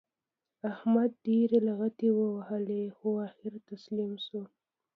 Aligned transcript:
احمد 0.71 1.09
ډېرې 1.25 1.57
لغتې 1.67 2.09
ووهلې؛ 2.17 2.81
خو 2.97 3.09
اخېر 3.27 3.53
تسلیم 3.69 4.11
شو. 4.25 4.41